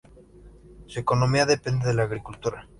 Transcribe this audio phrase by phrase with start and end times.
[0.87, 2.67] Su economía depende de la agricultura.